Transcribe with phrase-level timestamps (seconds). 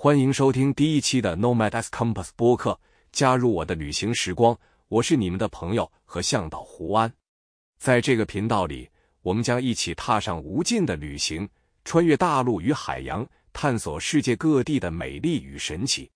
[0.00, 2.78] 欢迎收听第一期的 Nomad's Compass 播客，
[3.10, 4.56] 加入我的旅行时光。
[4.86, 7.12] 我是你们的朋友和向导胡安。
[7.80, 8.88] 在这个频道里，
[9.22, 11.48] 我们将一起踏上无尽的旅行，
[11.84, 16.08] 穿越大陆与海洋，探索世界各地的美丽与神奇。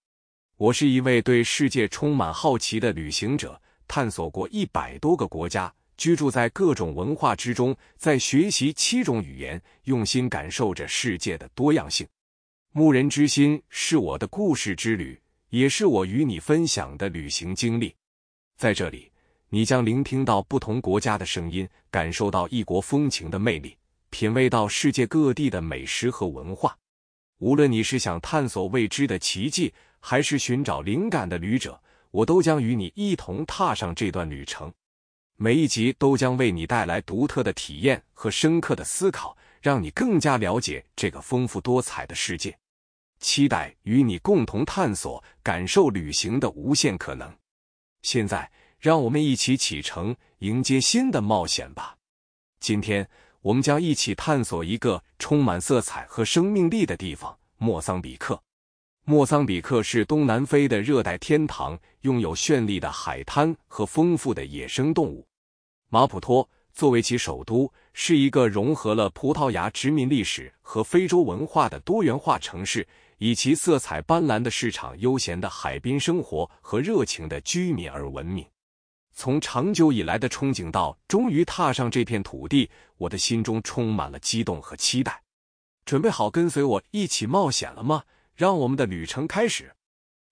[0.59, 5.75] 我是一位对世界充满好奇的旅行者，探索过一百多个国家。
[5.97, 12.07] 居住在各种文化之中，在学习七种语言，用心感受着世界的多样性。
[12.75, 17.95] 牧人之心是我的故事之旅，也是我与你分享的旅行经历。
[18.57, 19.13] 在这里，
[19.51, 23.77] 你将聆听到不同国家的声音，感受到异国风情的魅力，
[24.09, 26.75] 品味到世界各地的美食和文化。
[27.41, 31.79] 无论你是想探索未知的奇迹，还是寻找灵感的旅者，
[32.11, 34.73] 我都将与你一同踏上这段旅程。
[35.37, 42.57] 每一集都将为你带来独特的体验和深刻的思考，让你更加了解这个丰富多彩的世界。
[43.23, 47.35] 期待与你共同探索、感受旅行的无限可能。
[48.03, 51.97] 现在，让我们一起启程，迎接新的冒险吧！
[52.59, 53.09] 今天，
[53.41, 58.43] 我们将一起探索一个充满色彩和生命力的地方——莫桑比克。
[59.05, 65.27] 莫桑比克是东南非的热带天堂，拥有绚丽的海滩和丰富的野生动物。
[65.89, 72.87] 马普托作为其首都，是一个融合了葡萄牙殖民历史和非洲文化的多元化城市，
[73.25, 78.45] 以其色彩斑斓的市场、悠闲的海滨生活和热情的居民而闻名。
[79.15, 85.23] 从长久以来的憧憬到终于踏上这片土地，我的心中充满了激动和期待。
[85.85, 88.03] 准备好跟随我一起冒险了吗？
[88.35, 89.73] 让我们的旅程开始。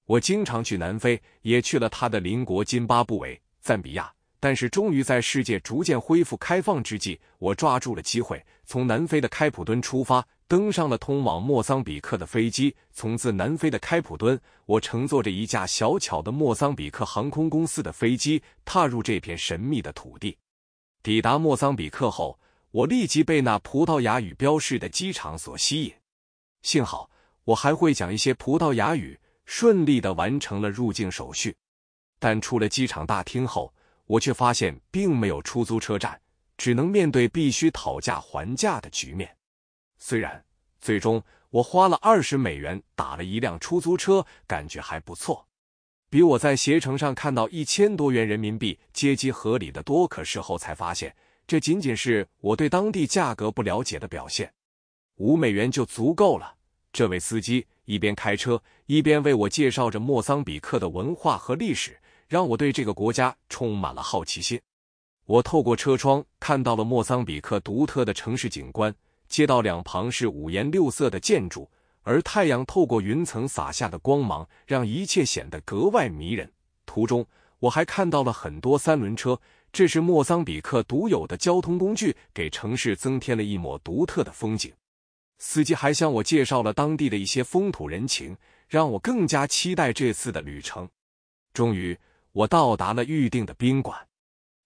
[0.07, 4.13] 我经常去南非，也去了他的邻国津巴布韦、赞比亚。
[4.41, 12.75] 但是，终于在世界逐渐恢复开放之际，我抓住了机会，从南非的开普敦出发，登上了通往莫桑比克的飞机。
[12.91, 20.37] 从自南非的开普敦，我乘坐着一架小巧的莫桑比克航空公司的飞机，踏入这片神秘的土地。
[21.05, 22.37] 抵达莫桑比克后，
[22.73, 25.95] 我立即被那葡萄牙语标示的机场所吸引。
[26.63, 27.09] 幸好
[27.45, 31.55] 我还会讲一些葡萄牙语，顺利的完成了入境手续。
[32.19, 33.73] 但出了机场大厅后，
[34.05, 36.21] 我却发现并没有出租车站，
[36.57, 39.37] 只能面对必须讨价还价的局面。
[40.03, 40.43] 虽然
[40.81, 45.47] 最终我花了二十美元打了一辆出租车，感觉还不错，
[46.09, 50.09] 比我在携程上看到一千多元人民币接机合理的多。
[50.09, 51.15] 可事后才发现，
[51.47, 54.53] 这仅仅是我对当地价格不了解的表现。
[55.17, 56.57] 五美元就足够了。
[56.93, 61.99] 这位司机一边开车，一边为我介绍着莫桑比克的文化和历史。
[62.31, 64.61] 让我对这个国家充满了好奇心。
[65.27, 68.95] 我透过车窗看到了莫桑比克独特的城市景观，
[69.31, 71.71] 街道两旁是五颜六色的建筑，
[72.03, 76.53] 而太阳透过云层洒下的光芒，让一切显得格外迷人。
[76.85, 77.27] 途中，
[77.61, 79.41] 我还看到了很多三轮车，
[79.73, 84.71] 这是莫桑比克独有的交通工具，给城市增添了一抹独特的风景。
[85.39, 88.37] 司机还向我介绍了当地的一些风土人情，
[88.69, 90.87] 让我更加期待这次的旅程。
[91.55, 91.99] 终于。
[92.33, 94.07] 我到达了预定的宾馆，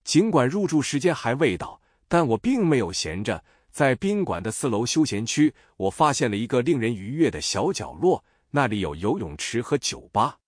[0.05, 3.43] 尽管入住时间还未到，但我并没有闲着。
[3.75, 10.39] 在宾馆的四楼休闲区，我发现了一个令人愉悦的小角落，那里有游泳池和酒吧。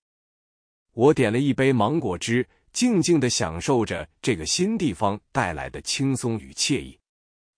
[0.92, 6.97] 我点了一杯芒果汁，静静的享受着这个新地方带来的轻松与惬意。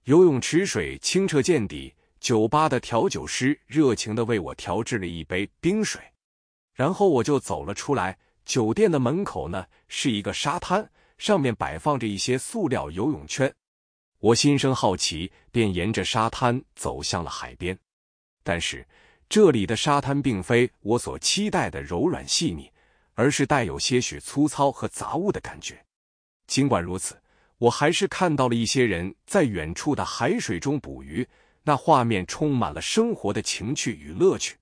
[0.04, 6.00] 游泳池水清澈见底，酒吧的调酒师热情的为我调制了一杯冰水，
[6.72, 8.16] 然后我就走了出来。
[8.46, 13.54] 酒店的门口呢是一个沙滩，上面摆放着一些塑料游泳圈。
[14.20, 17.78] 我心生好奇，便沿着沙滩走向了海边。
[18.42, 18.86] 但是
[19.28, 22.70] 这里的沙滩并非我所期待的柔软细腻，
[23.14, 25.84] 而是带有些许粗糙和杂物的感觉。
[26.46, 27.20] 尽管如此，
[27.58, 31.26] 我还是看到了一些人在远处的海水中捕鱼，
[31.62, 34.56] 那画面充满了生活的情趣与乐趣。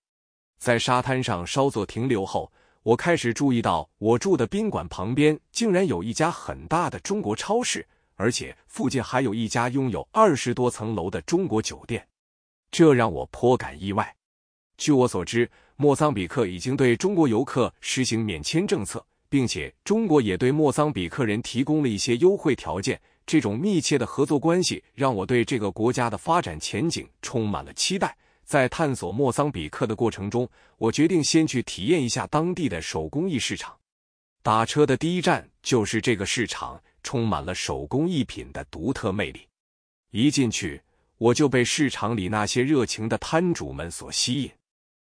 [0.58, 2.52] 在沙滩上稍作停留后。
[2.82, 7.84] 我开始注意到，我住的宾馆旁边竟然有一家很大的中国超市，
[8.16, 12.06] 而且附近还有一家拥有二十多层楼的中国酒店，
[12.70, 14.14] 这让我颇感意外。
[14.76, 23.00] 据我所知，莫桑比克已经对中国游客实行免签政策，并且中国也对莫桑比克人提供了一些优惠条件。
[23.24, 28.16] 这种密切的合作关系让我对这个国家的发展前景充满了期待。
[28.44, 30.48] 在探索莫桑比克的过程中，
[30.78, 33.76] 我决定先去体验一下当地的手工艺市场。
[34.44, 39.46] 打车的第一站就是这个市场，充满了手工艺品的独特魅力。
[40.10, 40.82] 一进去，
[41.18, 44.50] 我就被市场里那些热情的摊主们所吸引。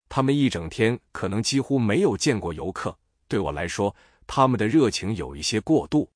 [0.09, 2.97] 他们一整天可能几乎没有见过游客。
[3.27, 3.95] 对我来说，
[4.25, 6.09] 他们的热情有一些过度。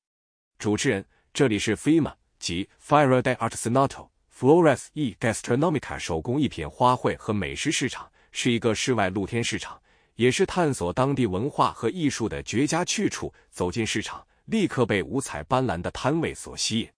[0.58, 9.80] 主持人，这里是 FIMA 及 Fire de Artesanato Flores e Gastronomica 手工艺品花卉和美食市场，是一个室外露天市场，
[10.16, 13.32] 也是探索当地文化和艺术的绝佳去处。
[13.52, 16.88] 走进市场，立刻被五彩斑斓的摊位所吸引。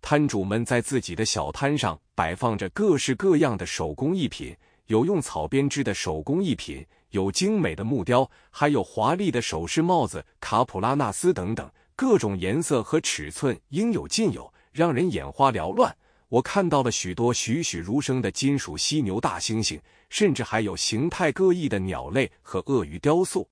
[0.00, 4.56] 摊主们在自己的小摊上摆放着各式各样的手工艺品，
[4.86, 15.96] 有用草编织的手工艺品，有精美的木雕，还有华丽的首饰、帽子、卡普拉纳斯等等，各种颜色和尺寸应有尽有，让人眼花缭乱。
[16.28, 19.80] 我看到了许多栩栩如生的金属犀牛、大猩猩，
[20.10, 23.48] 甚至还有形态各异的鸟类和鳄鱼雕塑。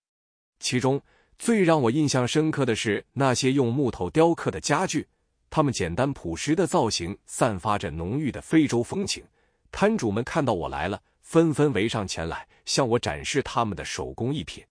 [0.61, 1.01] 其中
[1.43, 5.09] 最让我印象深刻的是那些用木头雕刻的家具。
[5.51, 9.25] 它们简单朴实的造型，散发着浓郁的非洲风情。
[9.73, 14.65] 摊主们看到我来了，纷纷围上前来，向我展示他们的手工艺品。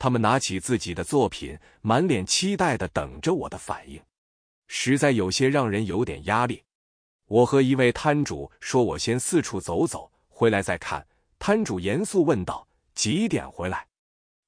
[0.00, 4.02] 他们拿起自己的作品，满脸期待的等着我的反应，
[4.66, 6.64] 实在有些让人有点压力。
[7.28, 11.06] 我和一位摊主说：“我先四处走走，回来再看。”
[11.38, 12.66] 摊主严肃问道
[12.96, 13.86] ：“几点回来？”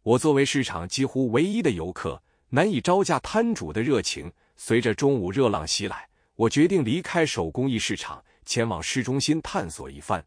[0.05, 4.33] 我作为市场几乎唯一的游客，难以招架摊主的热情。
[4.57, 10.25] 随着中午热浪袭来，我决定离开手工艺市场，前往市中心探索一番。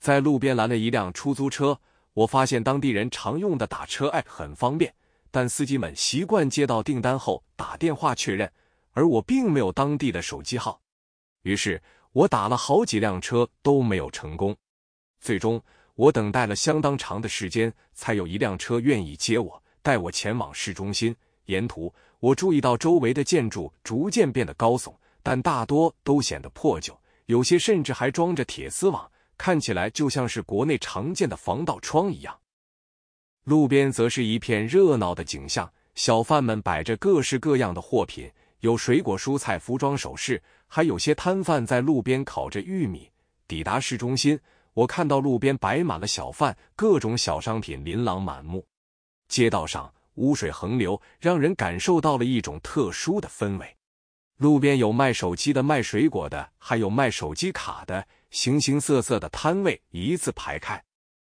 [0.00, 1.78] 在路边拦了一辆出租车，
[2.14, 4.94] 我发现当地人常用的打车 app 很方便，
[5.30, 8.50] 但司机们习惯接到订单后打电话确认，
[8.92, 10.80] 而我并没有当地的手机号。
[11.42, 11.82] 于是
[12.12, 14.56] 我打了好几辆车都没有成功。
[15.20, 15.62] 最终，
[15.94, 21.14] 我等待了相当长的时间，才有一辆车愿意接我，带我前往市中心。
[21.46, 32.38] 沿途，我注意到周围的建筑逐渐变得高耸，但大多都显得破旧，有些甚至还装着铁丝网，看起来就像是国内常见的防盗窗一样。
[33.44, 38.30] 路边则是一片热闹的景象，小贩们摆着各式各样的货品，
[38.60, 43.10] 有水果、蔬菜、服装、首饰，还有些摊贩在路边烤着玉米。
[43.48, 44.38] 抵达市中心，
[44.74, 48.66] 我看到路边摆满了小贩，各种小商品琳琅满目，
[49.28, 49.92] 街道上。
[50.16, 53.76] 污水横流，让人感受到了一种特殊的氛围。
[54.36, 60.84] 路边有卖手机的，卖水果的，还有卖手机卡的，形形色色的摊位一字排开。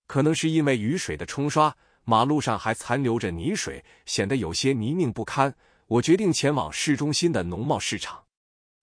[0.07, 5.53] 可能是因为雨水的冲刷，马路上还残留着泥水，显得有些泥泞不堪。
[5.85, 8.23] 我决定前往市中心的农贸市场。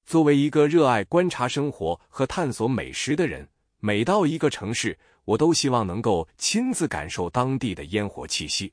[0.06, 3.48] 作为一个热爱观察生活和探索美食的人，
[3.80, 8.70] 每到一个城市，我都希望能够亲自感受当地的烟火气息。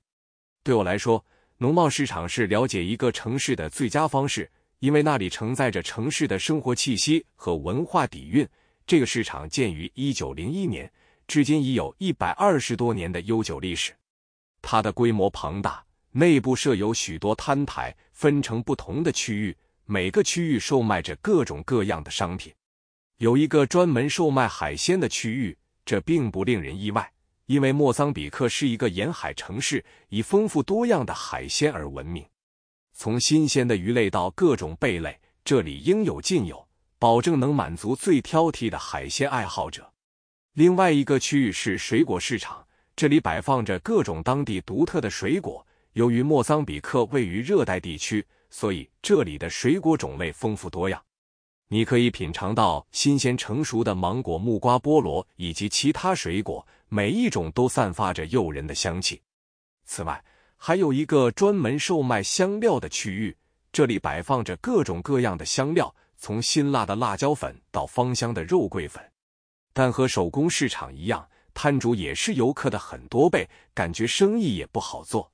[0.63, 1.23] 对我来说，
[1.57, 8.47] 农贸市场是了解一个城市的最佳方式，因为那里承载着城市的生活气息和文化底蕴。
[8.85, 10.91] 这个市场建于一九零一年，
[11.25, 13.93] 至今已有一百二十多年的悠久历史。
[14.61, 15.81] 它的规模庞大，
[16.11, 19.55] 内部设有许多摊台，分成不同的区域，
[19.85, 22.53] 每个区域售卖着各种各样的商品。
[23.17, 27.11] 有一个专门售卖海鲜的区域，这并不令人意外。
[27.47, 32.23] 因为莫桑比克是一个沿海城市，以丰富多样的海鲜而闻名。
[32.93, 36.67] 从新鲜的鱼类到各种贝类，这里应有尽有，
[36.99, 39.91] 保证能满足最挑剔的海鲜爱好者。
[40.53, 45.65] 另外一个区域是水果市场，这里摆放着各种当地独特的水果。
[45.93, 51.01] 由于莫桑比克位于热带地区，所以这里的水果种类丰富多样。
[51.69, 56.65] 你可以品尝到新鲜成熟的芒果、木瓜、菠萝以及其他水果。
[56.89, 59.21] 每一种都散发着诱人的香气。
[59.83, 60.23] 此外，
[60.55, 63.35] 还有一个专门售卖香料的区域，
[63.73, 69.03] 这里摆放着各种各样的香料，从辛辣的辣椒粉到芳香的肉桂粉。
[69.73, 75.29] 但和手工市场一样，摊主也是游客的很多倍，感觉生意也不好做。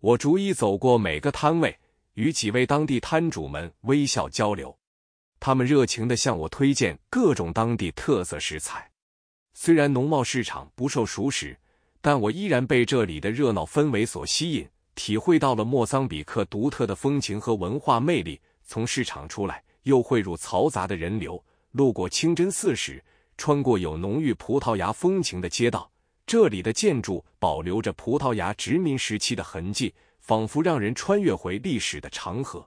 [0.00, 1.78] 我逐一走过每个摊位，
[2.12, 4.76] 与几位当地摊主们微笑交流，
[5.44, 8.88] 他们热情地向我推荐各种当地特色食材。
[9.54, 11.58] 虽然农贸市场不受熟识，
[12.00, 18.40] 但我依然被这里的热闹氛围所吸引，体会到了莫桑比克独特的风情和文化魅力。
[18.62, 23.02] 从市场出来，又汇入嘈杂的人流，路过清真寺时，
[23.36, 25.90] 穿过有浓郁葡萄牙风情的街道，
[26.24, 32.64] 这里的建筑保留着葡萄牙殖民时期的痕迹，仿佛让人穿越回历史的长河。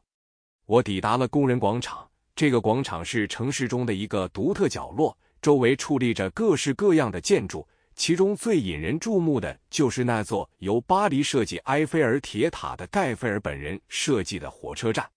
[0.66, 5.18] 我抵达了工人广场，这个广场是城市中的一个独特角落。
[5.42, 7.66] 周围矗立着各式各样的建筑，
[7.96, 15.08] 其中最引人注目的就是那座由巴黎设计埃菲尔铁塔的盖菲尔本人设计的火车站。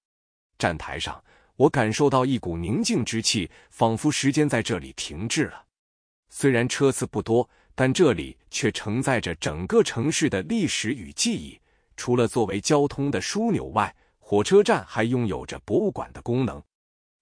[0.59, 1.21] 站台上，
[1.57, 5.65] 我感受到一股宁静之气，仿佛时间在这里停滞了。
[6.29, 11.59] 虽然车次不多，但这里却承载着整个城市的历史与记忆。
[11.97, 16.63] 除了作为交通的枢纽外，火车站还拥有着博物馆的功能。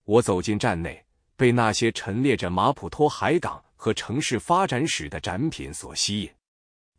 [0.06, 6.30] 我走进站内，被那些陈列着马普托海港和城市发展史的展品所吸引。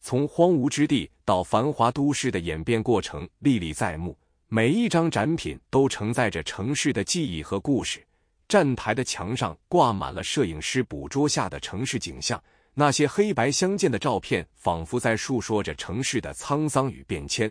[0.02, 8.06] 从荒芜之地到繁华都市的演变过程历历在目，每一张展品都承载着城市的记忆和故事。
[8.46, 12.42] 站台的墙上挂满了摄影师捕捉下的城市景象，
[12.74, 17.50] 那些黑白相间的照片仿佛在述说着城市的沧桑与变迁。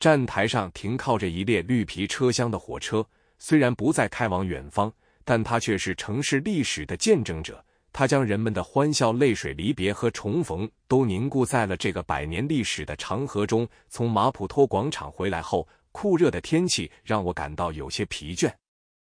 [0.00, 3.06] 站台上停靠着一列绿皮车厢的火车，
[3.38, 4.92] 虽然不再开往远方，
[5.24, 7.64] 但它却是城市历史的见证者。
[7.90, 13.66] 它将人们的欢笑、泪水、离别和重逢都凝固在了这个百年历史的长河中。
[13.88, 18.52] 从马普托广场回来后，酷热的天气让我感到有些疲倦。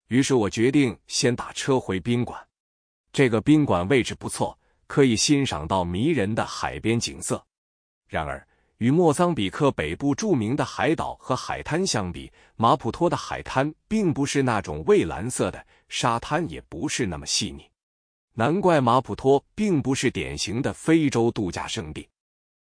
[0.08, 2.40] 于是我决定先打车回宾馆。
[3.12, 4.56] 这个宾馆位置不错，
[4.86, 7.44] 可以欣赏到迷人的海边景色。
[8.06, 8.46] 然而，
[8.78, 17.64] 与莫桑比克北部著名的海岛和海滩相比，马普托的海滩并不是那种蔚蓝色的，沙滩也不是那么细腻。
[18.34, 22.06] 难怪马普托并不是典型的非洲度假胜地。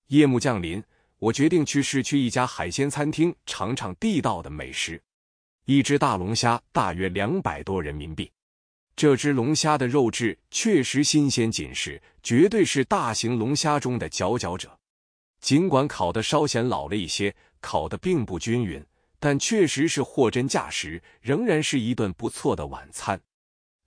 [0.08, 0.84] 夜幕降临，
[1.18, 5.02] 我决定去市区一家海鲜餐厅尝尝地道的美食。
[5.64, 8.30] 一只大龙虾大约两百多人民币。
[8.98, 14.78] 这只龙虾的肉质确实新鲜紧实，绝对是大型龙虾中的佼佼者。
[15.42, 18.86] 尽管烤的稍显老了一些，烤的并不均匀，
[19.20, 23.20] 但确实是货真价实，仍然是一顿不错的晚餐。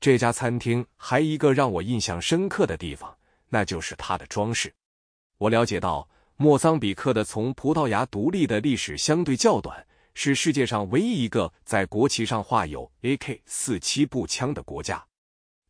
[0.00, 3.16] 这家餐厅还一个让我印象深刻的地方，
[3.48, 4.74] 那就是它的装饰。
[5.38, 6.06] 我了解到，
[6.36, 9.86] 莫桑比克的从葡萄牙独立的历史相对较短。
[10.16, 15.04] 是世界上唯一一个在国旗上画有 AK-47 步枪的国家。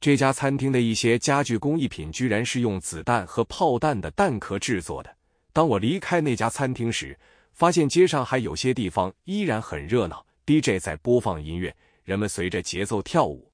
[0.00, 5.16] 这家餐厅的一些家具工艺品居然是用子弹和炮弹的弹壳制作的。
[5.54, 7.16] 当我离开那家餐厅时，
[7.52, 13.52] 发现街上还有些地方依然很热闹，DJ 在播放音乐，人们随着节奏跳舞。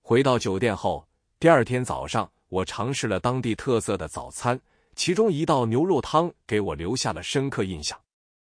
[0.00, 1.06] 回到酒店后，
[1.38, 4.58] 第二天早上，我尝试了当地特色的早餐，
[4.96, 8.00] 其中一道牛肉汤给我留下了深刻印象。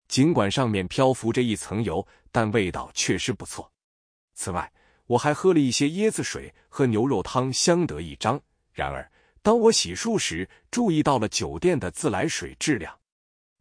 [0.07, 3.69] 尽管上面漂浮着一层油，但味道确实不错。
[4.33, 4.71] 此外，
[5.07, 8.39] 我还喝了一些椰子水，和牛肉汤相得益彰。
[8.71, 12.93] 然而，当我洗漱时，注意到了酒店的自来水质量，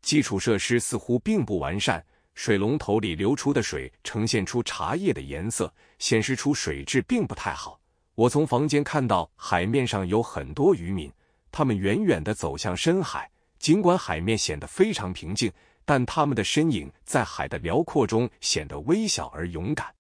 [0.03, 2.05] 基础设施似乎并不完善。
[2.35, 7.81] 水龙头里流出的水呈现出茶叶的颜色，显示出水质并不太好。
[8.15, 11.11] 我从房间看到海面上有很多渔民，
[11.51, 15.53] 他们远远地走向深海，尽管海面显得非常平静。
[15.89, 19.95] 但他们的身影在海的辽阔中显得微小而勇敢。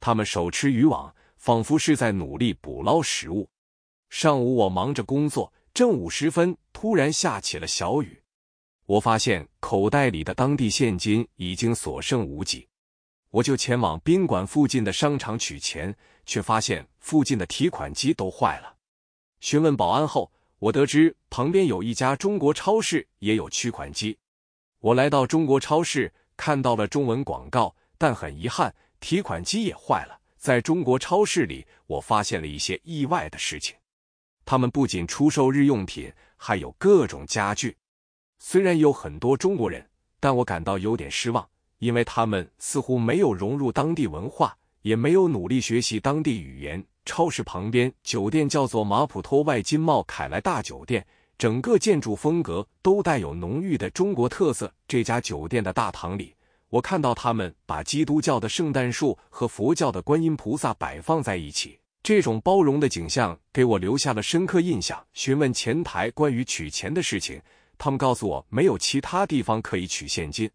[0.00, 3.46] 他们手持渔网，仿佛是在努力捕捞食物。
[4.08, 8.22] 上午我忙着工作，正午时分突然下起了小雨。
[8.86, 12.68] 我发现口袋里的当地现金已经所剩无几，
[13.30, 18.76] 我就前往宾馆附近的商场取钱，却发现附近的提款机都坏了。
[19.40, 24.18] 询问保安后，我得知旁边有一家中国超市也有取款机。
[24.80, 30.18] 我来到中国超市，看到了中文广告，但很遗憾，提款机也坏了。
[30.38, 33.76] 在中国超市里，我发现了一些意外的事情。
[34.50, 37.76] 他们不仅出售日用品，还有各种家具。
[38.38, 39.86] 虽然有很多中国人，
[40.18, 41.46] 但我感到有点失望，
[41.80, 46.82] 因为他们似乎没有融入当地文化，也没有努力学习当地语言。
[47.04, 51.06] 超市旁边酒店叫做马普托外金茂凯莱大酒店。
[51.36, 54.72] 整个建筑风格都带有浓郁的中国特色。
[54.88, 56.34] 这家酒店的大堂里，
[56.70, 61.78] 我看到他们把基督教的圣诞树和佛教的观音菩萨摆放在一起。
[62.02, 65.06] 这种包容的景象给我留下了深刻印象。
[65.12, 67.40] 询问前台关于取钱的事情，
[67.76, 70.50] 他们告诉我没有其他地方可以取现金，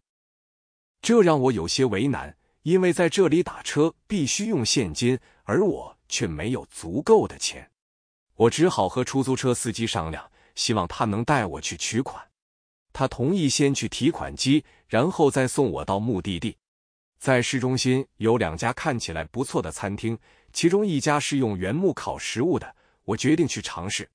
[1.00, 7.70] 这让我有些为难，因为在这里打车必须用现金，而我却没有足够的钱。
[8.34, 10.30] 我只好和出租车司机商量。
[10.54, 12.24] 希望他能带我去取款，
[12.92, 16.56] 他同意先去提款机，然后再送我到目的地。
[17.18, 20.16] 在市中心有两家看起来不错的餐厅，
[20.54, 24.08] 其中一家是用原木烤食物的，我决定去尝试。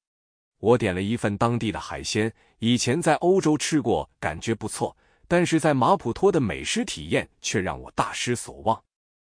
[0.58, 8.82] 我点了一份当地的海鲜，以前在欧洲吃过，感觉不错，但是在马普托的美食体验却让我大失所望。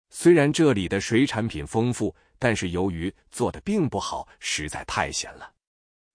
[0.10, 5.52] 虽然这里的水产品丰富，但是由于做的并不好，实在太咸了。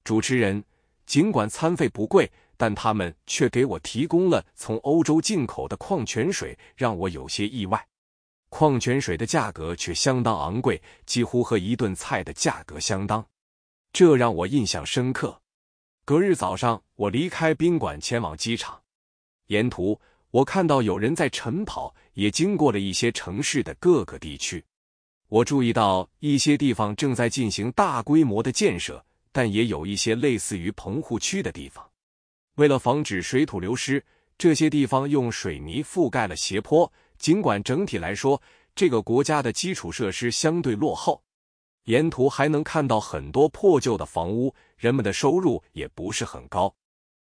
[0.02, 0.64] 主持人。
[1.04, 7.83] 尽管餐费不贵，但他们却给我提供了从欧洲进口的矿泉水，让我有些意外。
[8.50, 13.26] 矿泉水的价格却相当昂贵，几乎和一顿菜的价格相当，
[13.93, 15.40] 这让我印象深刻。
[16.05, 18.81] 隔日早上，我离开宾馆前往机场，
[19.49, 20.00] 沿途
[20.31, 24.64] 我看到有人在晨跑，也经过了一些城市的各个地区。
[25.28, 31.87] 我注意到一些地方正在进行大规模的建设，但也有一些类似于棚户区的地方。
[32.55, 34.02] 为了防止水土流失，
[34.38, 36.90] 这些地方用水泥覆盖了斜坡。
[37.19, 38.41] 尽管整体来说，
[38.75, 41.23] 这个国家的基础设施相对落后，
[41.85, 46.75] 沿途还能看到很多破旧的房屋，人们的收入也不是很高。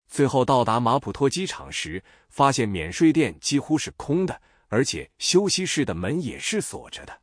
[0.08, 7.22] 最后到达马普托机场时，发现免税店几乎是空的，而且休息室的门也是锁着的。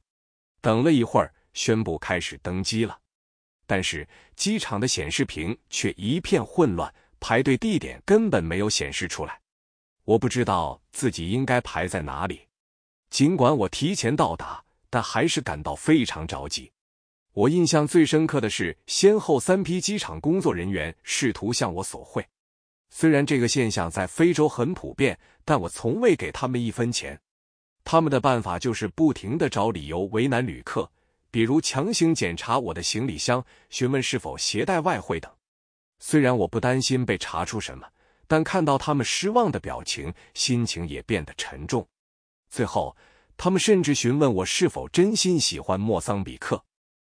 [0.61, 2.99] 等了一会儿，宣布开始登机了，
[3.67, 9.41] 但是机场的显示屏却一片混乱，排队地点根本没有显示出来。
[10.05, 12.48] 我不知道自己应该排在哪里。
[13.11, 16.71] 尽管我提前到达，但还是感到非常着急。
[17.33, 22.27] 我印象最深刻的是，先后三批机场工作人员试图向我索贿。
[22.91, 27.21] 虽然这个现象在非洲很普遍，但我从未给他们一分钱。
[27.85, 30.91] 他们的办法就是不停的找理由为难旅客，
[31.31, 35.31] 比如强行检查我的行李箱，询问是否携带外汇等。
[35.99, 37.87] 虽然我不担心被查出什么，
[38.27, 41.87] 但看到他们失望的表情，心情也变得沉重。
[42.49, 42.97] 最后，
[43.37, 46.65] 他们甚至询问我是否真心喜欢莫桑比克。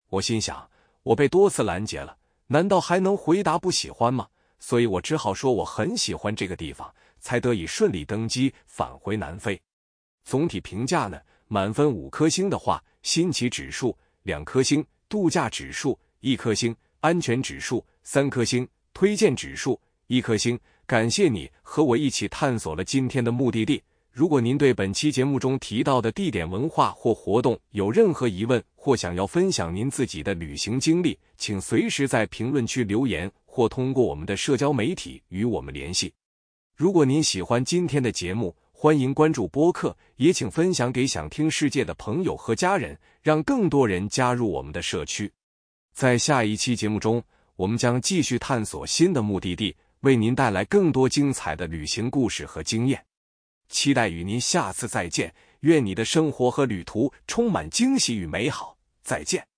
[0.09, 0.69] 我心想，
[1.03, 2.17] 我被多次拦截了，
[2.47, 4.27] 难道还能回答不喜欢吗？
[4.59, 9.61] 所以我只好说我很喜欢这个地方，才得以顺利登机返回南非。
[10.23, 11.19] 总体评价呢？
[11.47, 20.59] 满分五颗星的话，新奇指数两颗星，度假指数一颗星，安全指数三颗星，推荐指数一颗星。
[20.85, 23.81] 感谢你和我一起探索了今天的目的地。
[24.19, 36.11] 如果您对本期节目中提到的地点、文化或活动有任何疑问，或想要分享您自己的旅行经历，请随时在评论区留言，或通过我们的社交媒体与我们联系。
[36.75, 45.31] 如果您喜欢今天的节目，欢迎关注播客，也请分享给想听世界的朋友和家人，让更多人加入我们的社区。
[45.93, 47.23] 在下一期节目中，
[47.55, 53.01] 我们将继续探索新的目的地，为您带来更多精彩的旅行故事和经验。
[53.69, 58.77] 期待与您下次再见，愿你的生活和旅途充满惊喜与美好。
[59.03, 59.48] 再见。